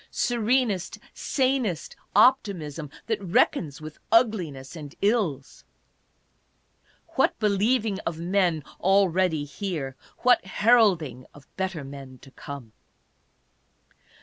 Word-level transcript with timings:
Serenest, 0.09 0.97
sanest 1.13 1.95
optimism, 2.15 2.89
that 3.05 3.21
reckons 3.23 3.79
with 3.79 3.99
ugliness 4.11 4.75
and 4.75 4.95
ills! 5.03 5.63
What 7.09 7.37
believing 7.37 7.99
of 7.99 8.17
men 8.17 8.63
already 8.79 9.43
here, 9.45 9.95
what 10.23 10.43
heralding 10.43 11.27
of 11.35 11.47
better 11.55 11.83
men 11.83 12.17
to 12.23 12.31
come 12.31 12.73